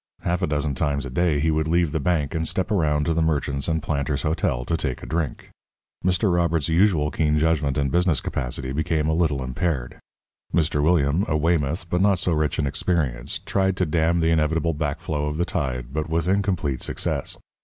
Half 0.21 0.41
a 0.41 0.47
dozen 0.47 0.73
times 0.73 1.05
a 1.05 1.11
day 1.11 1.39
he 1.39 1.51
would 1.51 1.67
leave 1.67 1.91
the 1.91 1.99
bank 1.99 2.33
and 2.33 2.47
step 2.47 2.71
around 2.71 3.05
to 3.05 3.13
the 3.13 3.21
Merchants 3.21 3.67
and 3.67 3.83
Planters' 3.83 4.23
Hotel 4.23 4.65
to 4.65 4.75
take 4.75 5.03
a 5.03 5.05
drink. 5.05 5.51
Mr. 6.03 6.33
Robert's 6.33 6.69
usual 6.69 7.11
keen 7.11 7.37
judgment 7.37 7.77
and 7.77 7.91
business 7.91 8.19
capacity 8.19 8.71
became 8.71 9.07
a 9.07 9.13
little 9.13 9.43
impaired. 9.43 9.99
Mr. 10.51 10.81
William, 10.81 11.23
a 11.27 11.37
Weymouth, 11.37 11.87
but 11.87 12.01
not 12.01 12.17
so 12.17 12.31
rich 12.31 12.57
in 12.57 12.65
experience, 12.65 13.37
tried 13.37 13.77
to 13.77 13.85
dam 13.85 14.21
the 14.21 14.31
inevitable 14.31 14.73
backflow 14.73 15.29
of 15.29 15.37
the 15.37 15.45
tide, 15.45 15.93
but 15.93 16.09
with 16.09 16.27
incomplete 16.27 16.81
success. 16.81 17.37